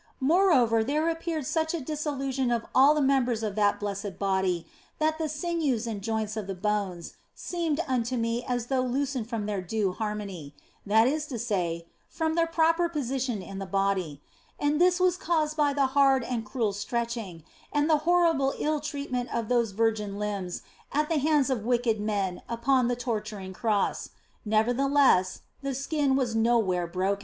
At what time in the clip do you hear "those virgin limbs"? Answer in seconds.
19.49-20.63